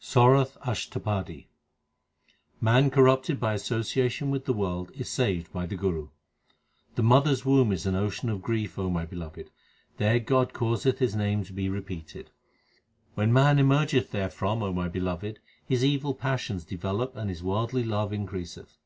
[0.00, 1.46] SORATH ASHTAPADI
[2.58, 6.08] Man corrupted by association with the world is saved by the Guru:
[6.94, 9.50] The mother s womb is an ocean of grief, O my Beloved;
[9.98, 12.30] there God causeth His name to be repeated.
[13.14, 18.10] When man emergeth therefrom, O my Beloved, his evil passions develop and his worldly love
[18.10, 18.78] increaseth.